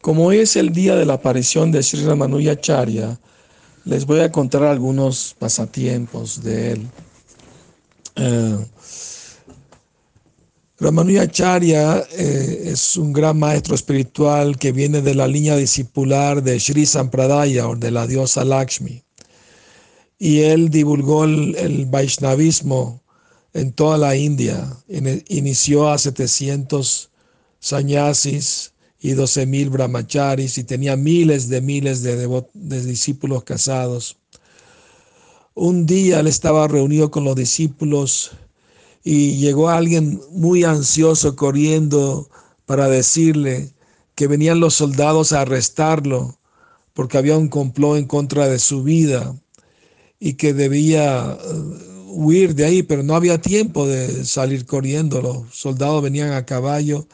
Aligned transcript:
Como 0.00 0.32
es 0.32 0.56
el 0.56 0.72
día 0.72 0.96
de 0.96 1.04
la 1.04 1.14
aparición 1.14 1.70
de 1.70 1.82
Sri 1.82 2.04
Ramanujacharya, 2.04 3.20
les 3.84 4.06
voy 4.06 4.20
a 4.20 4.32
contar 4.32 4.62
algunos 4.62 5.36
pasatiempos 5.38 6.42
de 6.42 6.72
él. 6.72 6.88
Uh, 8.16 8.64
Ramanujacharya 10.78 12.06
eh, 12.12 12.70
es 12.72 12.96
un 12.96 13.12
gran 13.12 13.38
maestro 13.38 13.74
espiritual 13.74 14.58
que 14.58 14.72
viene 14.72 15.02
de 15.02 15.14
la 15.14 15.28
línea 15.28 15.54
discipular 15.56 16.42
de 16.42 16.58
Sri 16.58 16.86
Sampradaya 16.86 17.68
o 17.68 17.76
de 17.76 17.90
la 17.90 18.06
diosa 18.06 18.42
Lakshmi. 18.46 19.02
Y 20.18 20.40
él 20.40 20.70
divulgó 20.70 21.24
el, 21.24 21.54
el 21.56 21.84
Vaishnavismo 21.84 23.02
en 23.52 23.72
toda 23.72 23.98
la 23.98 24.16
India. 24.16 24.66
Inició 24.88 25.90
a 25.90 25.98
700 25.98 27.10
sannyasis 27.58 28.69
y 29.00 29.12
12.000 29.12 29.70
brahmacharis 29.70 30.58
y 30.58 30.64
tenía 30.64 30.96
miles 30.96 31.48
de 31.48 31.60
miles 31.60 32.02
de, 32.02 32.16
de 32.52 32.84
discípulos 32.84 33.44
casados. 33.44 34.18
Un 35.54 35.86
día 35.86 36.20
él 36.20 36.26
estaba 36.26 36.68
reunido 36.68 37.10
con 37.10 37.24
los 37.24 37.34
discípulos 37.34 38.32
y 39.02 39.36
llegó 39.38 39.70
alguien 39.70 40.20
muy 40.30 40.64
ansioso 40.64 41.34
corriendo 41.34 42.28
para 42.66 42.88
decirle 42.88 43.72
que 44.14 44.26
venían 44.26 44.60
los 44.60 44.74
soldados 44.74 45.32
a 45.32 45.40
arrestarlo 45.40 46.38
porque 46.92 47.16
había 47.16 47.38
un 47.38 47.48
complot 47.48 47.96
en 47.96 48.06
contra 48.06 48.48
de 48.48 48.58
su 48.58 48.82
vida 48.82 49.34
y 50.18 50.34
que 50.34 50.52
debía 50.52 51.38
uh, 51.42 52.12
huir 52.12 52.54
de 52.54 52.66
ahí, 52.66 52.82
pero 52.82 53.02
no 53.02 53.14
había 53.14 53.40
tiempo 53.40 53.86
de 53.86 54.26
salir 54.26 54.66
corriendo. 54.66 55.22
Los 55.22 55.54
soldados 55.54 56.02
venían 56.02 56.32
a 56.32 56.44
caballo 56.44 57.06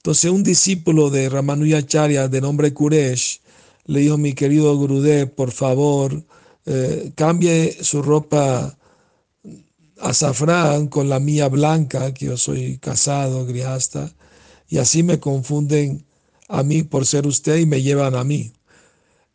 entonces 0.00 0.30
un 0.30 0.42
discípulo 0.42 1.10
de 1.10 1.28
Ramanujacharya 1.28 2.28
de 2.28 2.40
nombre 2.40 2.72
Kuresh 2.72 3.42
le 3.84 4.00
dijo, 4.00 4.16
mi 4.16 4.32
querido 4.32 4.74
Gurudev, 4.74 5.34
por 5.34 5.50
favor, 5.50 6.24
eh, 6.64 7.12
cambie 7.14 7.76
su 7.82 8.00
ropa 8.00 8.78
azafrán 9.98 10.86
con 10.86 11.10
la 11.10 11.20
mía 11.20 11.48
blanca, 11.48 12.14
que 12.14 12.26
yo 12.26 12.38
soy 12.38 12.78
casado, 12.78 13.44
griasta, 13.44 14.10
y 14.70 14.78
así 14.78 15.02
me 15.02 15.20
confunden 15.20 16.06
a 16.48 16.62
mí 16.62 16.82
por 16.82 17.04
ser 17.04 17.26
usted 17.26 17.58
y 17.58 17.66
me 17.66 17.82
llevan 17.82 18.14
a 18.14 18.24
mí. 18.24 18.54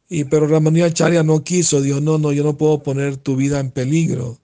Y 0.09 0.23
pero 0.23 0.47
Ramanujacharya 0.47 1.21
no 1.21 1.43
quiso, 1.43 1.79
dijo, 1.79 2.01
no, 2.01 2.17
no, 2.17 2.31
yo 2.31 2.43
no 2.43 2.57
puedo 2.57 2.81
poner 2.81 3.17
tu 3.17 3.35
vida 3.35 3.59
en 3.59 3.69
peligro, 3.69 4.39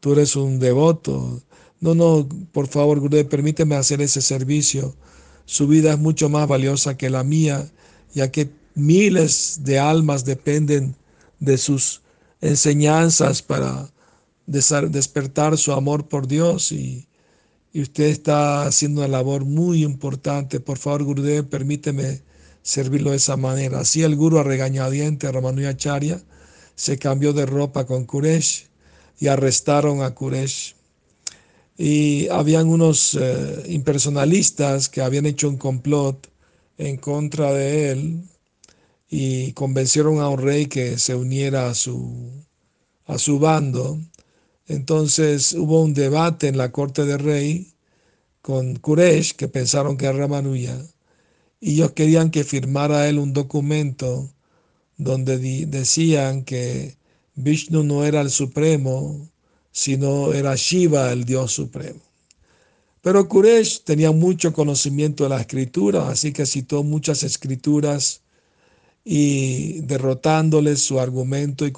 tú 0.00 0.14
eres 0.14 0.34
un 0.34 0.58
devoto. 0.58 1.40
No, 1.78 1.94
no, 1.94 2.28
por 2.50 2.66
favor, 2.66 2.98
Gurudev, 2.98 3.28
permíteme 3.28 3.76
hacer 3.76 4.00
ese 4.00 4.20
servicio 4.20 4.96
su 5.50 5.66
vida 5.66 5.94
es 5.94 5.98
mucho 5.98 6.28
más 6.28 6.46
valiosa 6.46 6.96
que 6.96 7.10
la 7.10 7.24
mía, 7.24 7.68
ya 8.14 8.30
que 8.30 8.50
miles 8.76 9.62
de 9.64 9.80
almas 9.80 10.24
dependen 10.24 10.94
de 11.40 11.58
sus 11.58 12.02
enseñanzas 12.40 13.42
para 13.42 13.90
despertar 14.46 15.58
su 15.58 15.72
amor 15.72 16.06
por 16.06 16.28
Dios 16.28 16.70
y, 16.70 17.04
usted 17.74 18.04
está 18.04 18.62
haciendo 18.62 19.00
una 19.00 19.08
labor 19.08 19.44
muy 19.44 19.82
importante. 19.82 20.60
Por 20.60 20.78
favor, 20.78 21.02
Gurudev, 21.02 21.48
permíteme 21.48 22.22
servirlo 22.62 23.10
de 23.10 23.16
esa 23.16 23.36
manera. 23.36 23.80
Así 23.80 24.04
el 24.04 24.14
Guru 24.14 24.38
a 24.38 24.44
regañadiente, 24.44 25.32
Ramanujacharya, 25.32 26.22
se 26.76 26.96
cambió 26.96 27.32
de 27.32 27.46
ropa 27.46 27.86
con 27.86 28.04
Kuresh 28.04 28.68
y 29.18 29.26
arrestaron 29.26 30.02
a 30.02 30.14
Kuresh 30.14 30.76
y 31.82 32.28
habían 32.28 32.68
unos 32.68 33.16
eh, 33.18 33.64
impersonalistas 33.68 34.90
que 34.90 35.00
habían 35.00 35.24
hecho 35.24 35.48
un 35.48 35.56
complot 35.56 36.30
en 36.76 36.98
contra 36.98 37.54
de 37.54 37.90
él 37.90 38.24
y 39.08 39.52
convencieron 39.52 40.20
a 40.20 40.28
un 40.28 40.40
rey 40.40 40.66
que 40.66 40.98
se 40.98 41.14
uniera 41.14 41.70
a 41.70 41.74
su, 41.74 42.44
a 43.06 43.16
su 43.16 43.38
bando. 43.38 43.98
Entonces 44.66 45.54
hubo 45.54 45.82
un 45.82 45.94
debate 45.94 46.48
en 46.48 46.58
la 46.58 46.70
corte 46.70 47.06
del 47.06 47.18
rey 47.18 47.72
con 48.42 48.76
Kuresh, 48.76 49.34
que 49.34 49.48
pensaron 49.48 49.96
que 49.96 50.04
era 50.04 50.18
Ramanuja, 50.18 50.76
y 51.60 51.72
ellos 51.76 51.92
querían 51.92 52.30
que 52.30 52.44
firmara 52.44 53.08
él 53.08 53.18
un 53.18 53.32
documento 53.32 54.30
donde 54.98 55.38
decían 55.66 56.44
que 56.44 56.98
Vishnu 57.36 57.84
no 57.84 58.04
era 58.04 58.20
el 58.20 58.30
supremo, 58.30 59.30
sino 59.72 60.32
era 60.32 60.54
Shiva 60.56 61.12
el 61.12 61.24
Dios 61.24 61.52
supremo. 61.52 62.00
Pero 63.02 63.28
Kuresh 63.28 63.82
tenía 63.82 64.12
mucho 64.12 64.52
conocimiento 64.52 65.24
de 65.24 65.30
la 65.30 65.40
escritura, 65.40 66.08
así 66.08 66.32
que 66.32 66.44
citó 66.44 66.82
muchas 66.82 67.22
escrituras 67.22 68.22
y 69.04 69.80
derrotándole 69.80 70.76
su 70.76 71.00
argumento 71.00 71.66
y, 71.66 71.72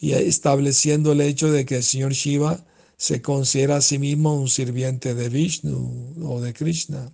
y 0.00 0.12
estableciendo 0.12 1.12
el 1.12 1.20
hecho 1.20 1.52
de 1.52 1.66
que 1.66 1.76
el 1.76 1.82
señor 1.82 2.12
Shiva 2.12 2.64
se 2.96 3.20
considera 3.22 3.76
a 3.76 3.80
sí 3.82 3.98
mismo 3.98 4.34
un 4.34 4.48
sirviente 4.48 5.14
de 5.14 5.28
Vishnu 5.28 6.14
o 6.24 6.40
de 6.40 6.54
Krishna. 6.54 7.12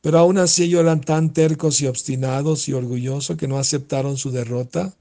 Pero 0.00 0.18
aún 0.18 0.38
así 0.38 0.64
ellos 0.64 0.82
eran 0.82 1.00
tan 1.00 1.32
tercos 1.32 1.80
y 1.80 1.86
obstinados 1.86 2.68
y 2.68 2.72
orgullosos 2.72 3.36
que 3.36 3.48
no 3.48 3.58
aceptaron 3.58 4.18
su 4.18 4.30
derrota 4.30 4.94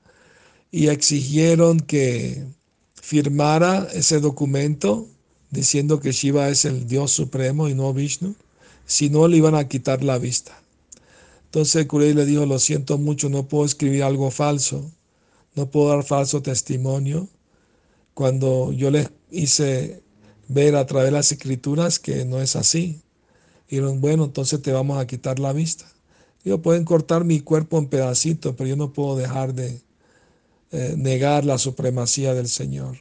y 0.71 0.87
exigieron 0.87 1.79
que 1.79 2.45
firmara 3.05 3.87
ese 3.93 4.19
documento 4.19 5.07
diciendo 5.51 5.99
que 5.99 6.11
Shiva 6.11 6.49
es 6.49 6.65
el 6.65 6.87
Dios 6.87 7.11
supremo 7.11 7.69
y 7.69 7.75
no 7.75 7.93
Vishnu, 7.93 8.33
si 8.87 9.11
no 9.11 9.27
le 9.27 9.37
iban 9.37 9.53
a 9.53 9.67
quitar 9.67 10.03
la 10.03 10.17
vista. 10.17 10.59
Entonces 11.45 11.85
Kurei 11.85 12.15
le 12.15 12.25
dijo, 12.25 12.47
lo 12.47 12.57
siento 12.57 12.97
mucho, 12.97 13.29
no 13.29 13.47
puedo 13.47 13.63
escribir 13.63 14.01
algo 14.01 14.31
falso, 14.31 14.91
no 15.53 15.69
puedo 15.69 15.89
dar 15.89 16.03
falso 16.03 16.41
testimonio. 16.41 17.27
Cuando 18.15 18.73
yo 18.73 18.89
les 18.89 19.11
hice 19.29 20.01
ver 20.47 20.75
a 20.75 20.87
través 20.87 21.09
de 21.09 21.11
las 21.11 21.31
escrituras 21.31 21.99
que 21.99 22.25
no 22.25 22.41
es 22.41 22.55
así. 22.55 23.01
Dijeron, 23.69 24.01
bueno, 24.01 24.23
entonces 24.23 24.63
te 24.63 24.71
vamos 24.71 24.97
a 24.97 25.05
quitar 25.05 25.37
la 25.37 25.53
vista. 25.53 25.85
Ellos 26.43 26.59
pueden 26.61 26.85
cortar 26.85 27.23
mi 27.23 27.39
cuerpo 27.39 27.77
en 27.77 27.87
pedacitos, 27.87 28.55
pero 28.57 28.67
yo 28.67 28.75
no 28.75 28.93
puedo 28.93 29.15
dejar 29.15 29.53
de 29.53 29.84
eh, 30.71 30.95
negar 30.97 31.45
la 31.45 31.57
supremacía 31.57 32.33
del 32.33 32.47
Señor. 32.47 32.97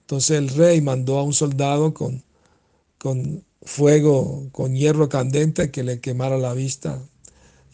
Entonces 0.00 0.38
el 0.38 0.48
rey 0.48 0.80
mandó 0.80 1.18
a 1.18 1.22
un 1.22 1.32
soldado 1.32 1.94
con, 1.94 2.22
con 2.98 3.44
fuego, 3.62 4.48
con 4.52 4.74
hierro 4.74 5.08
candente 5.08 5.70
que 5.70 5.82
le 5.82 6.00
quemara 6.00 6.38
la 6.38 6.54
vista 6.54 7.00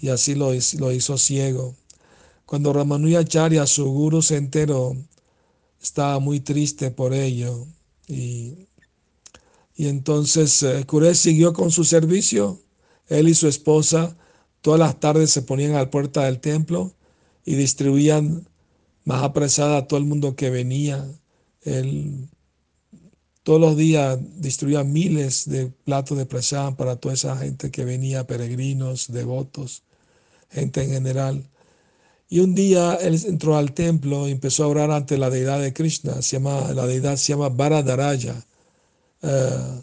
y 0.00 0.11
así 0.11 0.34
lo, 0.34 0.53
lo 0.78 0.93
hizo 0.93 1.19
ciego. 1.19 1.75
Cuando 2.47 2.72
Ramanujacharya, 2.72 3.66
su 3.66 3.91
guru, 3.91 4.22
se 4.22 4.37
enteró, 4.37 4.97
estaba 5.83 6.19
muy 6.19 6.41
triste 6.41 6.91
por 6.91 7.12
ello 7.12 7.66
y, 8.06 8.69
y 9.77 9.89
entonces 9.89 10.62
eh, 10.62 10.84
siguió 11.15 11.53
con 11.53 11.71
su 11.71 11.84
servicio. 11.84 12.60
Él 13.09 13.28
y 13.28 13.34
su 13.34 13.49
esposa 13.49 14.16
todas 14.60 14.81
las 14.81 15.00
tardes 15.00 15.31
se 15.31 15.43
ponían 15.43 15.75
a 15.75 15.78
la 15.78 15.91
puerta 15.91 16.25
del 16.25 16.41
templo 16.41 16.93
y 17.45 17.55
distribuían 17.55 18.47
más 19.08 19.22
apresada 19.22 19.78
a 19.78 19.86
todo 19.86 19.98
el 19.98 20.04
mundo 20.04 20.36
que 20.36 20.50
venía. 20.50 21.02
Él 21.62 22.28
todos 23.42 23.58
los 23.58 23.74
días 23.74 24.19
distribuía 24.36 24.84
miles 24.84 25.48
de 25.48 25.69
platos 25.69 26.19
de 26.19 26.26
presión 26.26 26.76
para 26.76 26.96
toda 26.96 27.14
esa 27.14 27.34
gente 27.38 27.70
que 27.70 27.86
venía, 27.86 28.26
peregrinos, 28.26 29.10
devotos, 29.10 29.82
gente 30.50 30.82
en 30.82 30.91
general. 30.91 31.42
Y 32.28 32.41
un 32.41 32.54
día 32.54 32.97
él 32.97 33.18
entró 33.26 33.56
al 33.56 33.72
templo 33.72 34.28
y 34.28 34.32
empezó 34.32 34.64
a 34.64 34.68
orar 34.68 34.91
ante 34.91 35.16
la 35.16 35.30
deidad 35.30 35.62
de 35.62 35.72
Krishna. 35.72 36.20
Se 36.20 36.36
llama, 36.36 36.70
la 36.74 36.86
deidad 36.86 37.16
se 37.16 37.32
llama 37.32 37.48
Varadaraya. 37.48 38.34
Uh, 39.22 39.82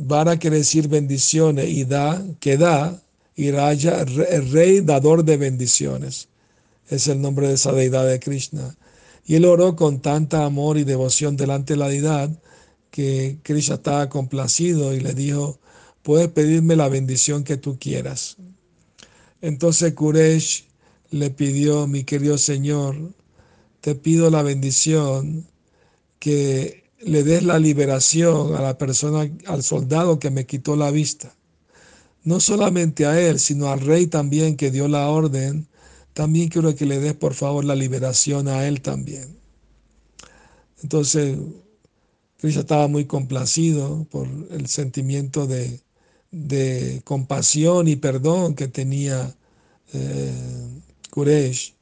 Vara 0.00 0.36
quiere 0.38 0.56
decir 0.56 0.88
bendiciones 0.88 1.68
y 1.68 1.84
da, 1.84 2.20
que 2.40 2.56
da, 2.56 3.00
y 3.36 3.52
Raya, 3.52 4.00
el 4.00 4.50
rey 4.50 4.80
dador 4.80 5.22
de 5.22 5.36
bendiciones 5.36 6.28
es 6.88 7.08
el 7.08 7.20
nombre 7.20 7.48
de 7.48 7.54
esa 7.54 7.72
deidad 7.72 8.06
de 8.06 8.20
Krishna. 8.20 8.76
Y 9.24 9.34
él 9.34 9.44
oró 9.44 9.74
con 9.76 10.00
tanta 10.00 10.44
amor 10.44 10.78
y 10.78 10.84
devoción 10.84 11.36
delante 11.36 11.74
de 11.74 11.78
la 11.78 11.88
deidad 11.88 12.30
que 12.90 13.38
Krishna 13.42 13.76
estaba 13.76 14.08
complacido 14.08 14.94
y 14.94 15.00
le 15.00 15.14
dijo, 15.14 15.58
puedes 16.02 16.28
pedirme 16.28 16.76
la 16.76 16.88
bendición 16.88 17.42
que 17.44 17.56
tú 17.56 17.78
quieras. 17.78 18.36
Entonces 19.42 19.92
Kuresh 19.94 20.66
le 21.10 21.30
pidió, 21.30 21.86
mi 21.86 22.04
querido 22.04 22.38
Señor, 22.38 22.96
te 23.80 23.94
pido 23.94 24.30
la 24.30 24.42
bendición 24.42 25.46
que 26.18 26.84
le 27.00 27.22
des 27.22 27.42
la 27.42 27.58
liberación 27.58 28.54
a 28.54 28.62
la 28.62 28.78
persona, 28.78 29.30
al 29.46 29.62
soldado 29.62 30.18
que 30.18 30.30
me 30.30 30.46
quitó 30.46 30.76
la 30.76 30.90
vista. 30.90 31.34
No 32.24 32.40
solamente 32.40 33.06
a 33.06 33.20
él, 33.20 33.38
sino 33.38 33.68
al 33.68 33.80
rey 33.80 34.06
también 34.06 34.56
que 34.56 34.70
dio 34.70 34.88
la 34.88 35.08
orden 35.08 35.68
también 36.16 36.48
quiero 36.48 36.74
que 36.74 36.86
le 36.86 36.98
des 36.98 37.12
por 37.12 37.34
favor 37.34 37.62
la 37.62 37.74
liberación 37.74 38.48
a 38.48 38.66
él 38.66 38.80
también. 38.80 39.36
Entonces, 40.82 41.36
Krishna 42.38 42.62
estaba 42.62 42.88
muy 42.88 43.04
complacido 43.04 44.06
por 44.10 44.26
el 44.50 44.66
sentimiento 44.66 45.46
de, 45.46 45.82
compasión 47.04 47.86
y 47.86 47.96
perdón 47.96 48.54
que 48.54 48.66
tenía 48.66 49.36
eh, 49.92 50.32
Kuresh. 51.10 51.74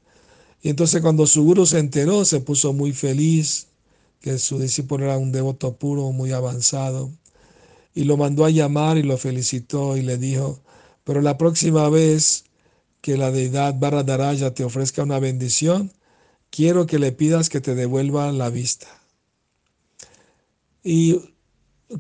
Y 0.63 0.69
entonces 0.69 1.01
cuando 1.01 1.29
su 1.29 1.45
guru 1.45 1.65
se 1.65 1.79
enteró, 1.79 2.25
se 2.25 2.41
puso 2.41 2.73
muy 2.73 2.93
feliz, 2.93 3.69
que 4.21 4.39
su 4.39 4.59
discípulo 4.59 5.05
era 5.05 5.17
un 5.17 5.31
devoto 5.31 5.77
puro, 5.77 6.11
muy 6.11 6.33
avanzado, 6.33 7.13
y 7.95 8.03
lo 8.03 8.17
mandó 8.17 8.45
a 8.45 8.51
llamar 8.51 8.99
y 8.99 9.05
lo 9.05 9.17
felicitó 9.17 9.97
y 9.97 10.03
le 10.03 10.19
dijo, 10.19 10.59
pero 11.05 11.23
la 11.23 11.39
próxima 11.39 11.89
vez 11.89 12.45
que 13.05 13.19
la 13.19 13.31
deidad 13.31 13.79
Baradaraya 13.79 14.55
te 14.55 14.65
ofrezca 14.65 15.03
una 15.03 15.19
bendición, 15.19 15.93
quiero 16.49 16.87
que 16.87 16.99
le 16.99 17.13
pidas 17.13 17.51
que 17.51 17.61
te 17.61 17.75
devuelva 17.75 18.33
la 18.33 18.49
vista. 18.49 18.87
Y 20.83 21.21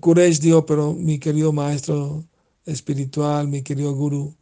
Kuresh 0.00 0.40
dijo, 0.40 0.64
pero 0.64 0.94
mi 0.94 1.18
querido 1.18 1.52
maestro 1.52 2.24
espiritual, 2.64 3.48
mi 3.48 3.60
querido 3.60 3.94
guru, 3.94 4.34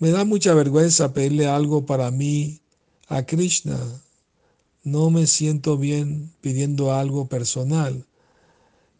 me 0.00 0.10
da 0.10 0.24
mucha 0.24 0.54
vergüenza 0.54 1.12
pedirle 1.12 1.46
algo 1.46 1.86
para 1.86 2.10
mí 2.10 2.60
a 3.06 3.22
Krishna. 3.22 3.78
No 4.82 5.10
me 5.10 5.28
siento 5.28 5.78
bien 5.78 6.32
pidiendo 6.40 6.92
algo 6.92 7.28
personal. 7.28 8.04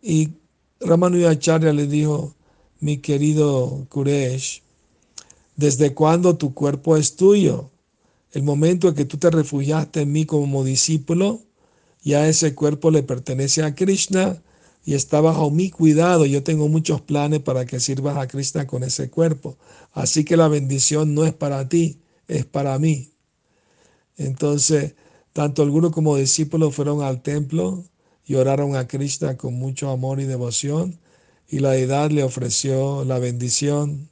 Y 0.01 0.35
Ramanujacharya 0.79 1.73
le 1.73 1.89
dijo, 1.89 2.37
mi 2.79 2.99
querido 2.99 3.89
Kuresh, 3.89 4.63
¿desde 5.57 5.95
cuándo 5.95 6.37
tu 6.37 6.55
cuerpo 6.55 6.97
es 6.97 7.17
tuyo? 7.17 7.71
El 8.33 8.43
momento 8.43 8.89
en 8.89 8.95
que 8.95 9.05
tú 9.05 9.17
te 9.17 9.31
refugiaste 9.31 10.03
en 10.03 10.13
mí 10.13 10.27
como 10.27 10.65
discípulo, 10.65 11.41
ya 12.03 12.29
ese 12.29 12.55
cuerpo 12.55 12.91
le 12.91 13.03
pertenece 13.03 13.63
a 13.63 13.75
Krishna 13.75 14.43
y 14.85 14.95
está 14.95 15.21
bajo 15.21 15.51
mi 15.51 15.71
cuidado. 15.71 16.27
Yo 16.27 16.43
tengo 16.43 16.69
muchos 16.69 17.01
planes 17.01 17.41
para 17.41 17.67
que 17.67 17.81
sirvas 17.81 18.17
a 18.17 18.29
Krishna 18.29 18.67
con 18.67 18.85
ese 18.85 19.11
cuerpo. 19.11 19.57
Así 19.93 20.25
que 20.25 20.37
la 20.37 20.49
bendición 20.49 21.15
no 21.15 21.25
es 21.25 21.35
para 21.35 21.69
ti, 21.69 22.01
es 22.29 22.45
para 22.45 22.79
mí. 22.79 23.11
Entonces, 24.17 24.95
tanto 25.33 25.63
el 25.63 25.71
guru 25.71 25.91
como 25.91 26.17
discípulos 26.17 26.75
fueron 26.75 27.03
al 27.03 27.23
templo 27.23 27.85
y 28.25 28.35
oraron 28.37 28.77
a 28.77 28.87
Krishna 28.87 29.37
con 29.37 29.55
mucho 29.55 29.91
amor 29.91 30.21
y 30.21 30.25
devoción 30.25 30.99
y 31.49 31.61
la 31.61 31.71
deidad 31.71 32.11
le 32.11 32.23
ofreció 32.23 33.05
la 33.05 33.19
bendición. 33.19 34.09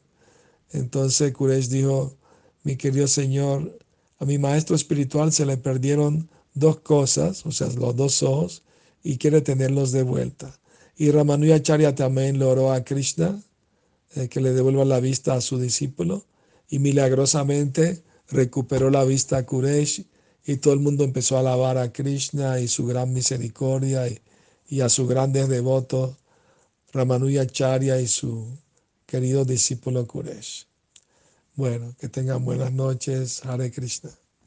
Entonces 0.74 1.32
Kuresh 1.32 1.68
dijo, 1.68 2.16
mi 2.64 2.76
querido 2.76 3.06
Señor, 3.06 3.78
a 4.18 4.24
mi 4.24 4.38
maestro 4.38 4.74
espiritual 4.74 5.32
se 5.32 5.46
le 5.46 5.56
perdieron 5.56 6.28
dos 6.54 6.80
cosas, 6.80 7.46
o 7.46 7.52
sea, 7.52 7.68
los 7.68 7.94
dos 7.94 8.22
ojos, 8.24 8.64
y 9.02 9.18
quiere 9.18 9.40
tenerlos 9.40 9.92
de 9.92 10.02
vuelta. 10.02 10.58
Y 10.96 11.12
Ramanujacharya 11.12 11.94
también 11.94 12.40
le 12.40 12.44
oró 12.44 12.72
a 12.72 12.84
Krishna 12.84 13.40
eh, 14.16 14.28
que 14.28 14.40
le 14.40 14.52
devuelva 14.52 14.84
la 14.84 14.98
vista 14.98 15.34
a 15.34 15.40
su 15.40 15.58
discípulo 15.58 16.24
y 16.68 16.80
milagrosamente 16.80 18.02
recuperó 18.28 18.90
la 18.90 19.04
vista 19.04 19.38
a 19.38 19.46
Kuresh 19.46 20.04
y 20.44 20.56
todo 20.56 20.74
el 20.74 20.80
mundo 20.80 21.04
empezó 21.04 21.36
a 21.36 21.40
alabar 21.40 21.78
a 21.78 21.92
Krishna 21.92 22.58
y 22.58 22.66
su 22.66 22.84
gran 22.84 23.12
misericordia 23.12 24.08
y, 24.68 24.80
a 24.80 24.88
sus 24.88 25.08
grandes 25.08 25.48
devotos, 25.48 26.16
Ramanujacharya 26.92 28.00
y 28.00 28.08
su 28.08 28.63
querido 29.14 29.44
discípulo 29.44 30.08
Kuresh. 30.08 30.66
Bueno, 31.54 31.94
que 32.00 32.08
tengan 32.08 32.44
buenas 32.44 32.72
noches, 32.72 33.46
Hare 33.46 33.70
Krishna. 33.70 34.10